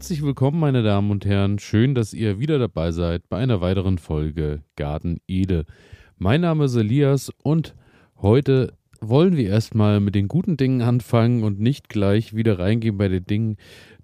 [0.00, 1.58] Herzlich willkommen, meine Damen und Herren.
[1.58, 5.66] Schön, dass ihr wieder dabei seid bei einer weiteren Folge Garten Ede.
[6.16, 7.74] Mein Name ist Elias und
[8.16, 13.08] heute wollen wir erstmal mit den guten Dingen anfangen und nicht gleich wieder reingehen bei
[13.08, 13.56] den Dingen,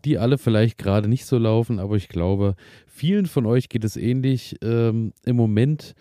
[0.05, 1.79] die alle vielleicht gerade nicht so laufen.
[1.79, 2.57] Aber ich glaube,
[2.87, 4.57] vielen von euch geht es ähnlich.
[4.63, 5.95] Ähm, Im Moment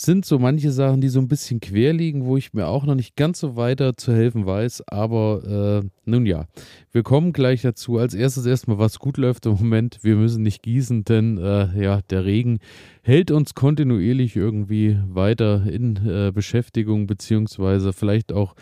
[0.00, 2.94] sind so manche Sachen, die so ein bisschen quer liegen, wo ich mir auch noch
[2.94, 4.84] nicht ganz so weiter zu helfen weiß.
[4.86, 6.46] Aber äh, nun ja,
[6.92, 7.98] wir kommen gleich dazu.
[7.98, 9.98] Als erstes erstmal, was gut läuft im Moment.
[10.02, 12.60] Wir müssen nicht gießen, denn äh, ja, der Regen
[13.02, 18.54] hält uns kontinuierlich irgendwie weiter in äh, Beschäftigung, beziehungsweise vielleicht auch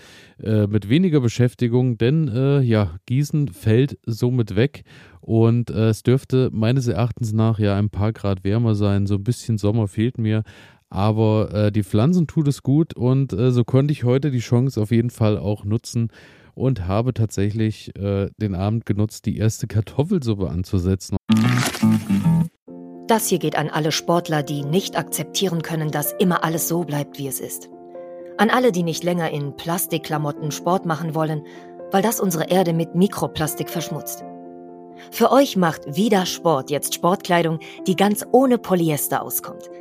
[0.42, 4.84] äh, mit weniger Beschäftigung, denn äh, ja, Gießen fällt somit weg.
[5.20, 9.06] Und äh, es dürfte meines Erachtens nach ja ein paar Grad wärmer sein.
[9.06, 10.44] So ein bisschen Sommer fehlt mir.
[10.90, 14.80] Aber äh, die Pflanzen tut es gut und äh, so konnte ich heute die Chance
[14.80, 16.10] auf jeden Fall auch nutzen
[16.54, 21.16] und habe tatsächlich äh, den Abend genutzt, die erste Kartoffelsuppe anzusetzen.
[23.08, 27.18] Das hier geht an alle Sportler, die nicht akzeptieren können, dass immer alles so bleibt,
[27.18, 27.68] wie es ist.
[28.38, 31.42] An alle, die nicht länger in Plastikklamotten Sport machen wollen,
[31.90, 34.24] weil das unsere Erde mit Mikroplastik verschmutzt.
[35.10, 39.68] Für euch macht wieder Sport jetzt Sportkleidung, die ganz ohne Polyester auskommt–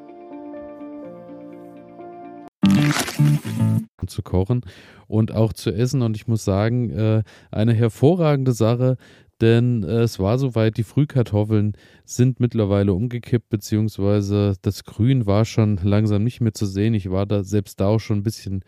[4.07, 4.61] Zu kochen
[5.07, 6.01] und auch zu essen.
[6.01, 8.97] Und ich muss sagen, äh, eine hervorragende Sache,
[9.41, 11.73] denn äh, es war soweit, die Frühkartoffeln
[12.05, 16.93] sind mittlerweile umgekippt, beziehungsweise das Grün war schon langsam nicht mehr zu sehen.
[16.93, 18.63] Ich war da selbst da auch schon ein bisschen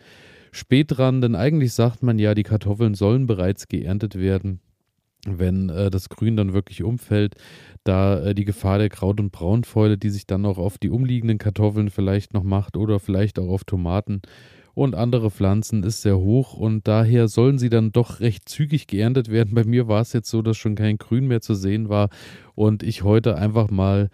[0.51, 4.59] spät dran, denn eigentlich sagt man ja, die Kartoffeln sollen bereits geerntet werden
[5.25, 7.35] wenn äh, das Grün dann wirklich umfällt,
[7.83, 11.37] da äh, die Gefahr der Kraut- und Braunfäule, die sich dann auch auf die umliegenden
[11.37, 14.21] Kartoffeln vielleicht noch macht oder vielleicht auch auf Tomaten
[14.73, 19.29] und andere Pflanzen ist sehr hoch und daher sollen sie dann doch recht zügig geerntet
[19.29, 19.53] werden.
[19.53, 22.09] Bei mir war es jetzt so, dass schon kein Grün mehr zu sehen war
[22.55, 24.09] und ich heute einfach mal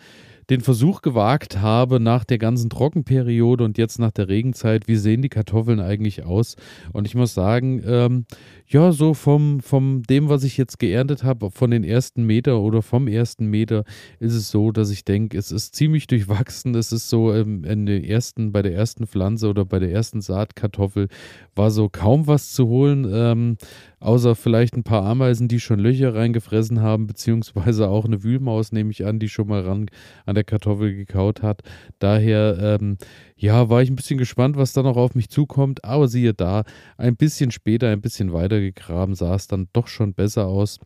[0.49, 5.21] den Versuch gewagt habe, nach der ganzen Trockenperiode und jetzt nach der Regenzeit, wie sehen
[5.21, 6.55] die Kartoffeln eigentlich aus?
[6.91, 8.25] Und ich muss sagen, ähm,
[8.67, 12.81] ja, so vom, vom dem, was ich jetzt geerntet habe, von den ersten Meter oder
[12.81, 13.83] vom ersten Meter,
[14.19, 16.75] ist es so, dass ich denke, es ist ziemlich durchwachsen.
[16.75, 20.21] Es ist so ähm, in den ersten, bei der ersten Pflanze oder bei der ersten
[20.21, 21.09] Saatkartoffel
[21.55, 23.57] war so kaum was zu holen, ähm,
[23.99, 28.91] außer vielleicht ein paar Ameisen, die schon Löcher reingefressen haben, beziehungsweise auch eine Wühlmaus, nehme
[28.91, 29.87] ich an, die schon mal ran
[30.25, 31.61] an der Kartoffel gekaut hat.
[31.99, 32.97] Daher, ähm,
[33.35, 35.83] ja, war ich ein bisschen gespannt, was da noch auf mich zukommt.
[35.83, 36.63] Aber siehe da,
[36.97, 40.79] ein bisschen später, ein bisschen weiter gegraben, sah es dann doch schon besser aus.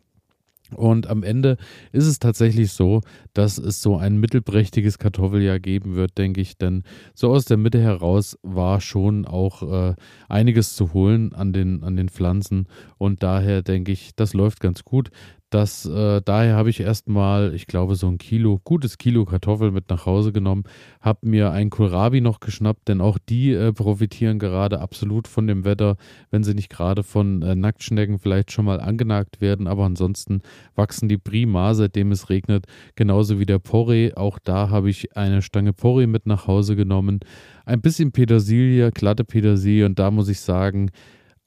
[0.76, 1.58] Und am Ende
[1.92, 3.02] ist es tatsächlich so,
[3.34, 6.58] dass es so ein mittelprächtiges Kartoffeljahr geben wird, denke ich.
[6.58, 6.84] Denn
[7.14, 9.96] so aus der Mitte heraus war schon auch äh,
[10.30, 12.68] einiges zu holen an den, an den Pflanzen.
[12.98, 15.10] Und daher denke ich, das läuft ganz gut.
[15.54, 19.88] Das, äh, daher habe ich erstmal, ich glaube, so ein Kilo, gutes Kilo Kartoffel mit
[19.92, 20.64] nach Hause genommen,
[21.00, 25.64] habe mir ein Kohlrabi noch geschnappt, denn auch die äh, profitieren gerade absolut von dem
[25.64, 25.96] Wetter,
[26.32, 30.42] wenn sie nicht gerade von äh, Nacktschnecken vielleicht schon mal angenagt werden, aber ansonsten
[30.74, 32.66] wachsen die prima, seitdem es regnet,
[32.96, 34.12] genauso wie der Porree.
[34.16, 37.20] Auch da habe ich eine Stange Porree mit nach Hause genommen,
[37.64, 39.86] ein bisschen Petersilie, glatte Petersilie.
[39.86, 40.90] Und da muss ich sagen,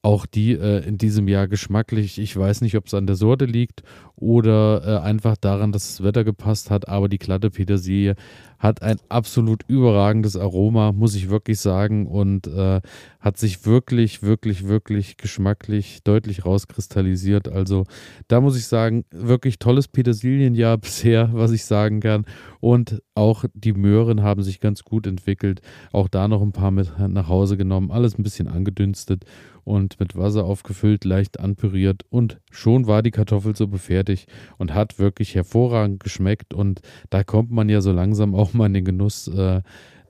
[0.07, 2.21] auch die äh, in diesem Jahr geschmacklich.
[2.21, 3.83] Ich weiß nicht, ob es an der Sorte liegt
[4.15, 8.15] oder äh, einfach daran, dass das Wetter gepasst hat, aber die glatte Petersilie
[8.61, 12.81] hat ein absolut überragendes Aroma, muss ich wirklich sagen, und äh,
[13.21, 17.49] hat sich wirklich, wirklich, wirklich geschmacklich deutlich rauskristallisiert.
[17.49, 17.85] Also
[18.29, 22.27] da muss ich sagen, wirklich tolles Petersilienjahr bisher, was ich sagen kann.
[22.61, 25.63] Und auch die Möhren haben sich ganz gut entwickelt.
[25.93, 29.25] Auch da noch ein paar mit nach Hause genommen, alles ein bisschen angedünstet
[29.67, 34.29] und mit Wasser aufgefüllt, leicht anpüriert und schon war die Kartoffelsuppe fertig
[34.59, 38.75] und hat wirklich hervorragend geschmeckt und da kommt man ja so langsam auch mal in
[38.75, 39.63] den Genuss, äh,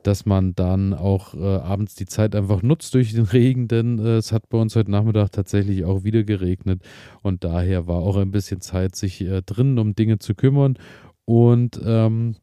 [0.03, 4.17] dass man dann auch äh, abends die Zeit einfach nutzt durch den Regen, denn äh,
[4.17, 6.83] es hat bei uns heute Nachmittag tatsächlich auch wieder geregnet
[7.23, 10.79] und daher war auch ein bisschen Zeit, sich drinnen um Dinge zu kümmern
[11.25, 12.37] und ähm,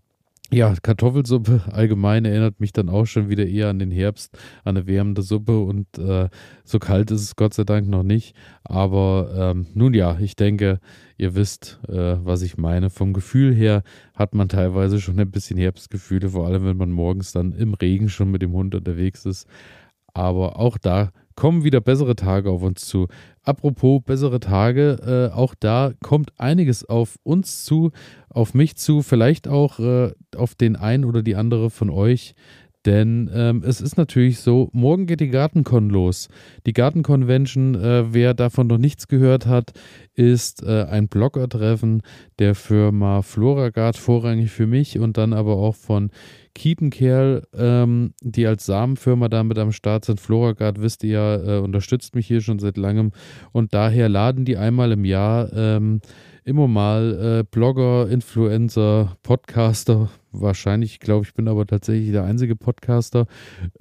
[0.53, 4.88] ja, Kartoffelsuppe allgemein erinnert mich dann auch schon wieder eher an den Herbst, an eine
[4.88, 6.29] wärmende Suppe und äh,
[6.63, 8.35] so kalt ist es Gott sei Dank noch nicht.
[8.63, 10.79] Aber ähm, nun ja, ich denke,
[11.17, 12.89] ihr wisst, äh, was ich meine.
[12.89, 13.83] Vom Gefühl her
[14.15, 18.09] hat man teilweise schon ein bisschen Herbstgefühle, vor allem wenn man morgens dann im Regen
[18.09, 19.47] schon mit dem Hund unterwegs ist.
[20.13, 23.07] Aber auch da kommen wieder bessere Tage auf uns zu.
[23.44, 27.91] Apropos bessere Tage, äh, auch da kommt einiges auf uns zu,
[28.30, 32.35] auf mich zu, vielleicht auch äh, auf den einen oder die andere von euch.
[32.85, 36.27] Denn ähm, es ist natürlich so, morgen geht die Gartencon los.
[36.65, 39.71] Die Gartenconvention, äh, wer davon noch nichts gehört hat,
[40.15, 42.01] ist äh, ein Bloggertreffen
[42.39, 46.12] der Firma Floragard, vorrangig für mich und dann aber auch von
[46.55, 50.19] Kiepenkerl, ähm, die als Samenfirma damit am Start sind.
[50.19, 53.11] Floragard, wisst ihr ja, äh, unterstützt mich hier schon seit langem
[53.51, 56.01] und daher laden die einmal im Jahr ähm,
[56.45, 63.27] immer mal äh, Blogger, Influencer, Podcaster, wahrscheinlich, glaube ich, bin aber tatsächlich der einzige Podcaster.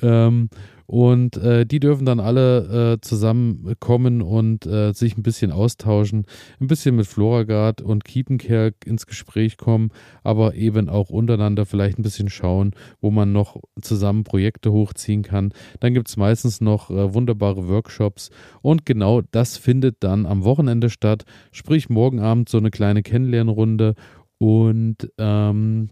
[0.00, 0.48] Ähm,
[0.92, 6.26] und äh, die dürfen dann alle äh, zusammenkommen und äh, sich ein bisschen austauschen,
[6.60, 9.88] ein bisschen mit Floragard und Kiepenkerk ins Gespräch kommen,
[10.22, 15.54] aber eben auch untereinander vielleicht ein bisschen schauen, wo man noch zusammen Projekte hochziehen kann.
[15.80, 18.28] Dann gibt es meistens noch äh, wunderbare Workshops
[18.60, 23.94] und genau das findet dann am Wochenende statt, sprich morgen Abend so eine kleine Kennenlernrunde
[24.36, 25.88] und ähm,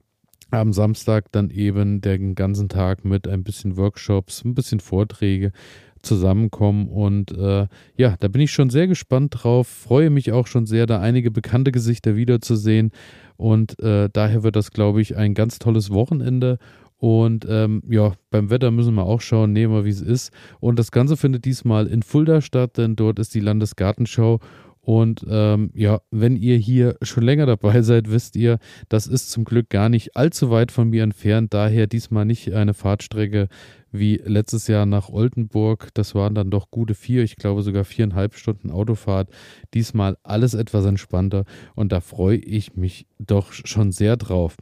[0.50, 5.52] am Samstag dann eben den ganzen Tag mit ein bisschen Workshops, ein bisschen Vorträge
[6.02, 6.88] zusammenkommen.
[6.88, 7.66] Und äh,
[7.96, 11.30] ja, da bin ich schon sehr gespannt drauf, freue mich auch schon sehr, da einige
[11.30, 12.90] bekannte Gesichter wiederzusehen.
[13.36, 16.58] Und äh, daher wird das, glaube ich, ein ganz tolles Wochenende.
[16.98, 20.32] Und ähm, ja, beim Wetter müssen wir auch schauen, nehmen wir, wie es ist.
[20.60, 24.40] Und das Ganze findet diesmal in Fulda statt, denn dort ist die Landesgartenschau
[24.82, 29.44] und ähm, ja, wenn ihr hier schon länger dabei seid, wisst ihr, das ist zum
[29.44, 31.52] Glück gar nicht allzu weit von mir entfernt.
[31.52, 33.48] Daher diesmal nicht eine Fahrtstrecke
[33.92, 35.88] wie letztes Jahr nach Oldenburg.
[35.94, 39.28] Das waren dann doch gute vier, ich glaube sogar viereinhalb Stunden Autofahrt.
[39.74, 41.44] Diesmal alles etwas entspannter
[41.74, 44.56] und da freue ich mich doch schon sehr drauf.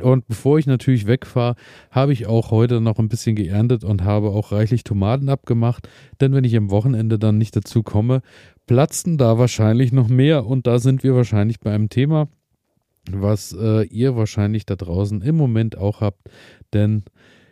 [0.00, 1.54] Und bevor ich natürlich wegfahre,
[1.90, 5.88] habe ich auch heute noch ein bisschen geerntet und habe auch reichlich Tomaten abgemacht.
[6.20, 8.22] Denn wenn ich am Wochenende dann nicht dazu komme,
[8.66, 10.46] platzen da wahrscheinlich noch mehr.
[10.46, 12.28] Und da sind wir wahrscheinlich bei einem Thema,
[13.10, 16.30] was äh, ihr wahrscheinlich da draußen im Moment auch habt.
[16.72, 17.04] Denn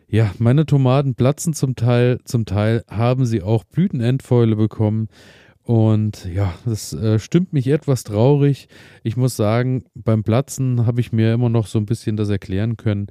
[0.09, 5.09] ja, meine Tomaten platzen zum Teil, zum Teil haben sie auch Blütenendfäule bekommen.
[5.71, 8.67] Und ja, das äh, stimmt mich etwas traurig.
[9.05, 12.77] Ich muss sagen, beim Platzen habe ich mir immer noch so ein bisschen das erklären
[12.77, 13.07] können,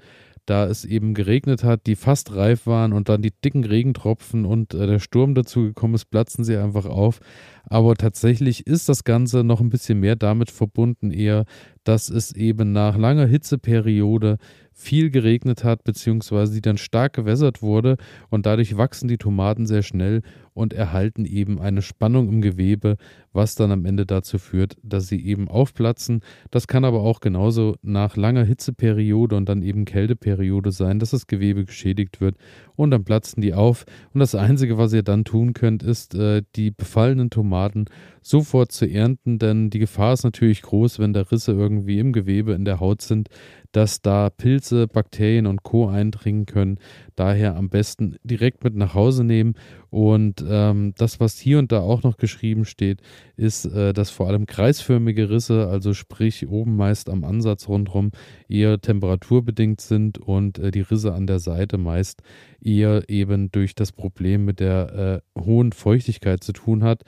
[0.46, 4.74] da es eben geregnet hat, die fast reif waren und dann die dicken Regentropfen und
[4.74, 7.22] äh, der Sturm dazu gekommen ist, platzen sie einfach auf.
[7.64, 11.46] Aber tatsächlich ist das Ganze noch ein bisschen mehr damit verbunden, eher,
[11.90, 14.38] dass es eben nach langer Hitzeperiode
[14.80, 17.98] viel geregnet hat, beziehungsweise die dann stark gewässert wurde
[18.30, 20.22] und dadurch wachsen die Tomaten sehr schnell
[20.54, 22.96] und erhalten eben eine Spannung im Gewebe,
[23.34, 26.22] was dann am Ende dazu führt, dass sie eben aufplatzen.
[26.50, 31.28] Das kann aber auch genauso nach langer Hitzeperiode und dann eben Kälteperiode sein, dass das
[31.28, 32.36] Gewebe geschädigt wird
[32.76, 33.86] und dann platzen die auf.
[34.14, 37.86] Und das Einzige, was ihr dann tun könnt, ist, äh, die befallenen Tomaten
[38.22, 42.54] sofort zu ernten, denn die Gefahr ist natürlich groß, wenn da Risse irgendwie im Gewebe
[42.54, 43.30] in der Haut sind,
[43.72, 45.88] dass da Pilze, Bakterien und Co.
[45.88, 46.80] eindringen können.
[47.16, 49.54] Daher am besten direkt mit nach Hause nehmen.
[49.92, 53.02] Und ähm, das, was hier und da auch noch geschrieben steht,
[53.38, 58.12] ist, äh, dass vor allem kreisförmige Risse, also sprich oben meist am Ansatz rundherum,
[58.48, 62.21] eher temperaturbedingt sind und äh, die Risse an der Seite meist
[62.62, 67.04] eher eben durch das Problem mit der äh, hohen Feuchtigkeit zu tun hat.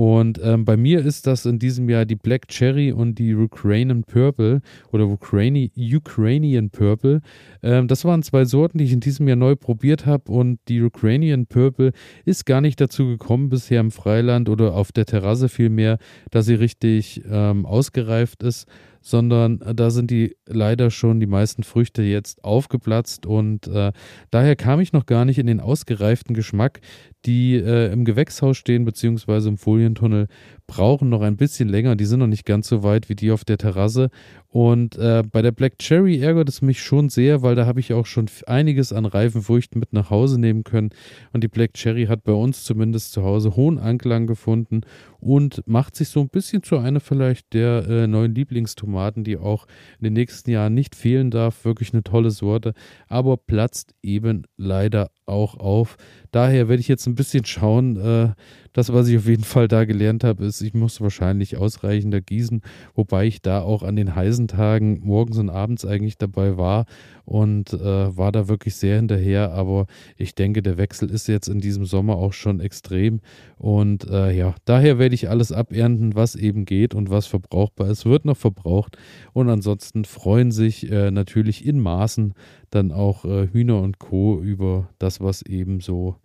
[0.00, 4.02] Und ähm, bei mir ist das in diesem Jahr die Black Cherry und die Ukrainian
[4.02, 7.20] Purple oder Ukraini Ukrainian Purple.
[7.62, 10.32] Ähm, das waren zwei Sorten, die ich in diesem Jahr neu probiert habe.
[10.32, 11.92] Und die Ukrainian Purple
[12.24, 15.98] ist gar nicht dazu gekommen bisher im Freiland oder auf der Terrasse vielmehr,
[16.30, 18.66] dass sie richtig ähm, ausgereift ist
[19.00, 23.92] sondern äh, da sind die leider schon die meisten Früchte jetzt aufgeplatzt und äh,
[24.30, 26.80] daher kam ich noch gar nicht in den ausgereiften Geschmack.
[27.26, 30.28] Die äh, im Gewächshaus stehen beziehungsweise im Folientunnel
[30.66, 31.96] brauchen noch ein bisschen länger.
[31.96, 34.10] Die sind noch nicht ganz so weit wie die auf der Terrasse
[34.52, 37.92] und äh, bei der Black Cherry ärgert es mich schon sehr, weil da habe ich
[37.92, 40.90] auch schon einiges an reifen Früchten mit nach Hause nehmen können.
[41.32, 44.80] Und die Black Cherry hat bei uns zumindest zu Hause hohen Anklang gefunden
[45.20, 49.68] und macht sich so ein bisschen zu einer vielleicht der äh, neuen Lieblingstomaten, die auch
[50.00, 51.64] in den nächsten Jahren nicht fehlen darf.
[51.64, 52.74] Wirklich eine tolle Sorte,
[53.06, 55.96] aber platzt eben leider auch auf.
[56.30, 57.96] Daher werde ich jetzt ein bisschen schauen.
[57.96, 58.32] Äh,
[58.72, 62.62] das, was ich auf jeden Fall da gelernt habe, ist, ich muss wahrscheinlich ausreichender gießen,
[62.94, 66.86] wobei ich da auch an den heißen Tagen morgens und abends eigentlich dabei war
[67.24, 69.52] und äh, war da wirklich sehr hinterher.
[69.52, 69.86] Aber
[70.16, 73.20] ich denke, der Wechsel ist jetzt in diesem Sommer auch schon extrem.
[73.56, 78.06] Und äh, ja, daher werde ich alles abernten, was eben geht und was verbrauchbar ist,
[78.06, 78.96] wird noch verbraucht.
[79.32, 82.34] Und ansonsten freuen sich äh, natürlich in Maßen
[82.70, 84.40] dann auch äh, Hühner und Co.
[84.40, 86.16] über das, was eben so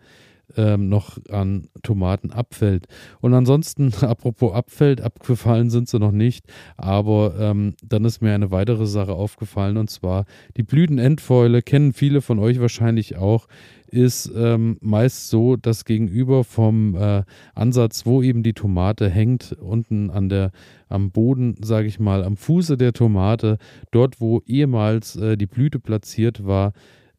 [0.58, 2.88] ähm, noch an Tomaten abfällt.
[3.22, 6.46] Und ansonsten, apropos abfällt, abgefallen sind sie noch nicht,
[6.78, 10.26] aber ähm, dann ist mir eine weitere Sache aufgefallen und zwar
[10.58, 13.48] die Blütenendfäule, kennen viele von euch wahrscheinlich auch,
[13.88, 17.24] ist ähm, meist so, dass gegenüber vom äh,
[17.54, 20.52] Ansatz, wo eben die Tomate hängt, unten an der,
[20.90, 23.58] am Boden, sage ich mal, am Fuße der Tomate,
[23.92, 26.74] dort wo ehemals äh, die Blüte platziert war,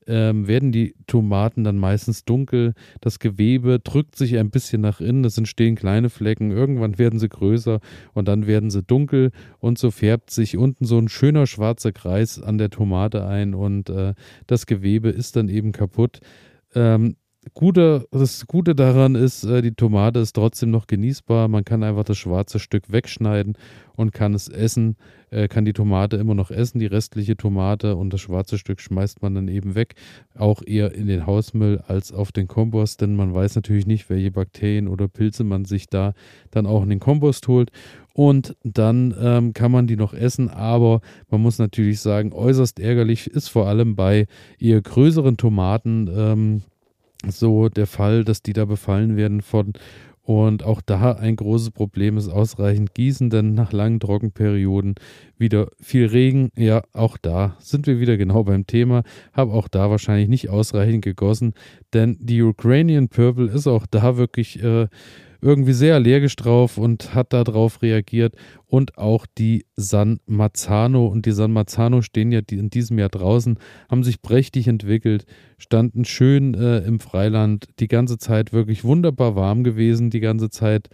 [0.07, 2.75] ähm, werden die Tomaten dann meistens dunkel.
[3.01, 7.29] Das Gewebe drückt sich ein bisschen nach innen, es entstehen kleine Flecken, irgendwann werden sie
[7.29, 7.81] größer
[8.15, 12.41] und dann werden sie dunkel und so färbt sich unten so ein schöner schwarzer Kreis
[12.41, 14.15] an der Tomate ein und äh,
[14.47, 16.21] das Gewebe ist dann eben kaputt.
[16.75, 17.17] Ähm,
[17.55, 21.49] Gute, das Gute daran ist, äh, die Tomate ist trotzdem noch genießbar.
[21.49, 23.57] Man kann einfach das schwarze Stück wegschneiden
[23.95, 24.97] und kann es essen,
[25.31, 29.23] äh, kann die Tomate immer noch essen, die restliche Tomate und das schwarze Stück schmeißt
[29.23, 29.95] man dann eben weg.
[30.37, 34.33] Auch eher in den Hausmüll als auf den Kompost, denn man weiß natürlich nicht, welche
[34.33, 36.15] Bakterien oder Pilze man sich da
[36.51, 37.71] dann auch in den Kompost holt.
[38.13, 41.01] Und dann ähm, kann man die noch essen, aber
[41.31, 44.27] man muss natürlich sagen, äußerst ärgerlich ist vor allem bei
[44.59, 46.09] eher größeren Tomaten.
[46.15, 46.63] Ähm,
[47.31, 49.73] so der Fall, dass die da befallen werden von
[50.27, 54.97] und auch da ein großes Problem ist ausreichend Gießen, denn nach langen Trockenperioden
[55.39, 56.51] wieder viel Regen.
[56.57, 59.05] Ja, auch da sind wir wieder genau beim Thema.
[59.33, 61.55] Habe auch da wahrscheinlich nicht ausreichend gegossen,
[61.93, 64.89] denn die Ukrainian Purple ist auch da wirklich äh,
[65.41, 68.35] irgendwie sehr allergisch drauf und hat darauf reagiert.
[68.67, 73.59] Und auch die San Marzano und die San Marzano stehen ja in diesem Jahr draußen,
[73.91, 75.25] haben sich prächtig entwickelt,
[75.59, 80.89] standen schön äh, im Freiland, die ganze Zeit wirklich wunderbar warm gewesen, die ganze Zeit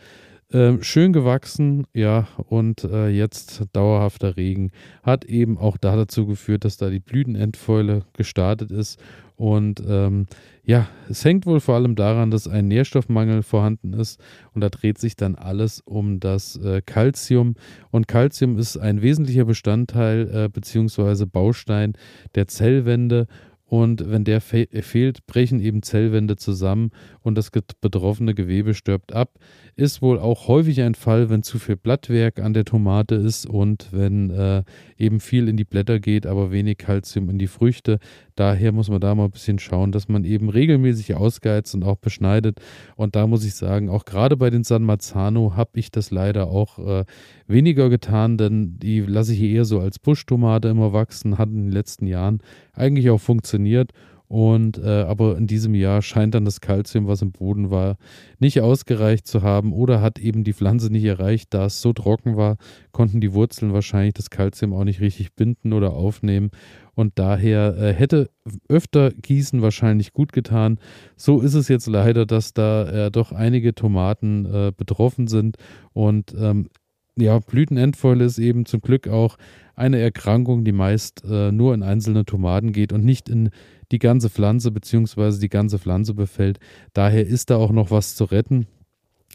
[0.52, 4.70] äh, schön gewachsen, ja, und äh, jetzt dauerhafter Regen
[5.02, 9.00] hat eben auch da dazu geführt, dass da die Blütenendfäule gestartet ist
[9.42, 10.26] und ähm,
[10.64, 14.20] ja, es hängt wohl vor allem daran, dass ein Nährstoffmangel vorhanden ist
[14.54, 17.50] und da dreht sich dann alles um das Calcium.
[17.50, 21.24] Äh, und Calcium ist ein wesentlicher Bestandteil äh, bzw.
[21.26, 21.94] Baustein
[22.36, 23.26] der Zellwände
[23.72, 26.90] und wenn der fe fehlt, brechen eben Zellwände zusammen
[27.22, 27.50] und das
[27.80, 29.38] betroffene Gewebe stirbt ab.
[29.76, 33.88] Ist wohl auch häufig ein Fall, wenn zu viel Blattwerk an der Tomate ist und
[33.90, 34.62] wenn äh,
[34.98, 37.98] eben viel in die Blätter geht, aber wenig Kalzium in die Früchte.
[38.34, 41.96] Daher muss man da mal ein bisschen schauen, dass man eben regelmäßig ausgeizt und auch
[41.96, 42.60] beschneidet.
[42.96, 46.48] Und da muss ich sagen, auch gerade bei den San Marzano habe ich das leider
[46.48, 47.04] auch äh,
[47.46, 51.72] weniger getan, denn die lasse ich eher so als Buschtomate immer wachsen, hat in den
[51.72, 53.92] letzten Jahren eigentlich auch funktioniert.
[54.32, 57.98] Und äh, aber in diesem Jahr scheint dann das Kalzium, was im Boden war,
[58.38, 62.34] nicht ausgereicht zu haben oder hat eben die Pflanze nicht erreicht, da es so trocken
[62.34, 62.56] war,
[62.92, 66.50] konnten die Wurzeln wahrscheinlich das Kalzium auch nicht richtig binden oder aufnehmen.
[66.94, 68.30] Und daher äh, hätte
[68.70, 70.78] öfter Gießen wahrscheinlich gut getan.
[71.14, 75.58] So ist es jetzt leider, dass da äh, doch einige Tomaten äh, betroffen sind.
[75.92, 76.70] Und ähm,
[77.16, 79.36] ja, Blütenendfäule ist eben zum Glück auch
[79.74, 83.50] eine Erkrankung, die meist äh, nur in einzelne Tomaten geht und nicht in
[83.90, 85.38] die ganze Pflanze bzw.
[85.38, 86.58] die ganze Pflanze befällt.
[86.92, 88.66] Daher ist da auch noch was zu retten.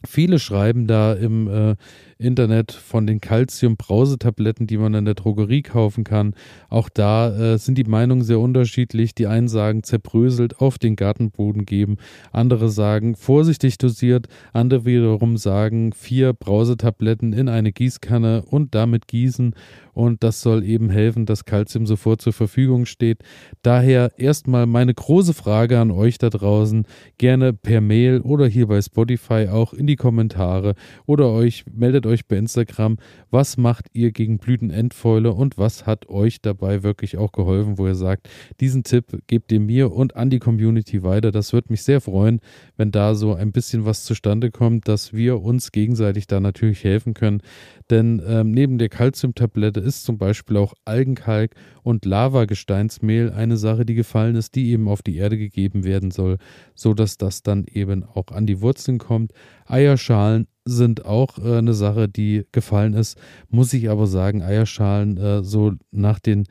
[0.05, 1.75] Viele schreiben da im äh,
[2.19, 6.35] Internet von den Calcium-Brausetabletten, die man in der Drogerie kaufen kann.
[6.69, 9.15] Auch da äh, sind die Meinungen sehr unterschiedlich.
[9.15, 11.97] Die einen sagen zerbröselt auf den Gartenboden geben,
[12.31, 19.55] andere sagen vorsichtig dosiert, andere wiederum sagen vier Brausetabletten in eine Gießkanne und damit gießen
[19.97, 23.23] und das soll eben helfen, dass Calcium sofort zur Verfügung steht.
[23.63, 26.85] Daher erstmal meine große Frage an euch da draußen,
[27.17, 30.75] gerne per Mail oder hier bei Spotify auch in die Kommentare
[31.05, 32.97] oder euch meldet euch bei Instagram,
[33.31, 37.95] was macht ihr gegen Blütenendfäule und was hat euch dabei wirklich auch geholfen, wo ihr
[37.95, 38.29] sagt,
[38.59, 41.31] diesen Tipp gebt ihr mir und an die Community weiter.
[41.31, 42.39] Das würde mich sehr freuen,
[42.75, 47.13] wenn da so ein bisschen was zustande kommt, dass wir uns gegenseitig da natürlich helfen
[47.13, 47.41] können.
[47.89, 53.95] Denn ähm, neben der Calciumtablette ist zum Beispiel auch Algenkalk und Lavagesteinsmehl eine Sache, die
[53.95, 56.37] gefallen ist, die eben auf die Erde gegeben werden soll,
[56.75, 59.31] sodass das dann eben auch an die Wurzeln kommt.
[59.65, 63.17] Eierschalen sind auch äh, eine Sache, die gefallen ist.
[63.49, 66.45] Muss ich aber sagen, Eierschalen äh, so nach den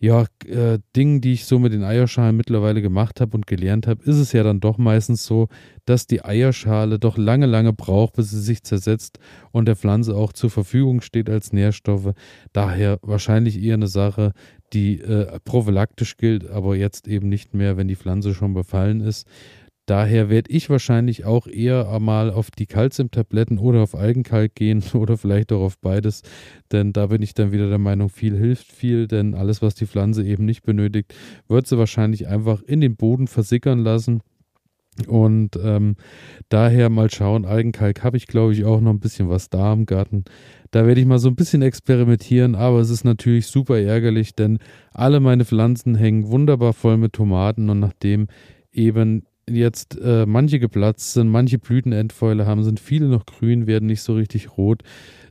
[0.00, 4.02] ja, äh, Dingen, die ich so mit den Eierschalen mittlerweile gemacht habe und gelernt habe,
[4.04, 5.48] ist es ja dann doch meistens so,
[5.86, 9.18] dass die Eierschale doch lange, lange braucht, bis sie sich zersetzt
[9.52, 12.12] und der Pflanze auch zur Verfügung steht als Nährstoffe.
[12.52, 14.32] Daher wahrscheinlich eher eine Sache,
[14.72, 19.26] die äh, prophylaktisch gilt, aber jetzt eben nicht mehr, wenn die Pflanze schon befallen ist.
[19.86, 25.18] Daher werde ich wahrscheinlich auch eher mal auf die Kalziumtabletten oder auf Algenkalk gehen oder
[25.18, 26.22] vielleicht auch auf beides,
[26.72, 29.86] denn da bin ich dann wieder der Meinung, viel hilft viel, denn alles, was die
[29.86, 31.14] Pflanze eben nicht benötigt,
[31.48, 34.22] wird sie wahrscheinlich einfach in den Boden versickern lassen
[35.08, 35.96] Und ähm,
[36.48, 39.86] daher mal schauen, Algenkalk habe ich, glaube ich, auch noch ein bisschen was da im
[39.86, 40.24] Garten.
[40.70, 44.58] Da werde ich mal so ein bisschen experimentieren, aber es ist natürlich super ärgerlich, denn
[44.92, 48.28] alle meine Pflanzen hängen wunderbar voll mit Tomaten und nachdem
[48.72, 54.02] eben jetzt äh, manche geplatzt sind, manche Blütenendfäule haben, sind viele noch grün, werden nicht
[54.02, 54.82] so richtig rot.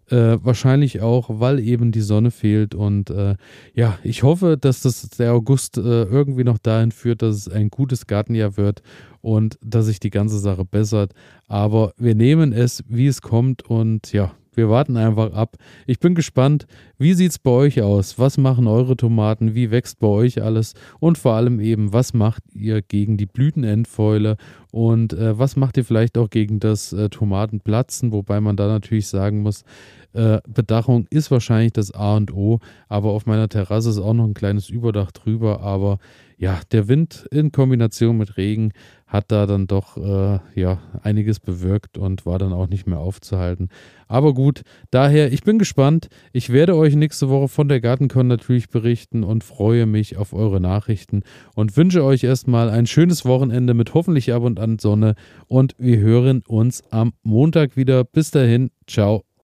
[0.09, 2.75] Äh, wahrscheinlich auch, weil eben die Sonne fehlt.
[2.75, 3.35] Und äh,
[3.73, 7.69] ja, ich hoffe, dass das der August äh, irgendwie noch dahin führt, dass es ein
[7.69, 8.83] gutes Gartenjahr wird
[9.21, 11.13] und dass sich die ganze Sache bessert.
[11.47, 13.63] Aber wir nehmen es, wie es kommt.
[13.63, 15.57] Und ja, wir warten einfach ab.
[15.85, 16.65] Ich bin gespannt,
[16.97, 18.19] wie sieht es bei euch aus?
[18.19, 19.55] Was machen eure Tomaten?
[19.55, 20.73] Wie wächst bei euch alles?
[20.99, 24.37] Und vor allem eben, was macht ihr gegen die Blütenendfäule?
[24.71, 28.11] Und äh, was macht ihr vielleicht auch gegen das äh, Tomatenplatzen?
[28.11, 29.63] Wobei man da natürlich sagen muss,
[30.13, 34.25] äh, Bedachung ist wahrscheinlich das A und O, aber auf meiner Terrasse ist auch noch
[34.25, 35.61] ein kleines Überdach drüber.
[35.61, 35.97] Aber
[36.43, 38.73] ja, der Wind in Kombination mit Regen
[39.07, 43.69] hat da dann doch äh, ja einiges bewirkt und war dann auch nicht mehr aufzuhalten.
[44.09, 46.09] Aber gut, daher, ich bin gespannt.
[46.33, 50.59] Ich werde euch nächste Woche von der Gartencon natürlich berichten und freue mich auf eure
[50.59, 51.21] Nachrichten
[51.55, 55.15] und wünsche euch erstmal ein schönes Wochenende mit hoffentlich ab und an Sonne
[55.47, 58.03] und wir hören uns am Montag wieder.
[58.03, 59.23] Bis dahin, ciao.